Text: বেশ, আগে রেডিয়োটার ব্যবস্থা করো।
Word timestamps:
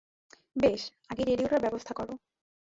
বেশ, 0.55 0.81
আগে 1.09 1.23
রেডিয়োটার 1.23 1.63
ব্যবস্থা 1.63 1.93
করো। 1.93 2.13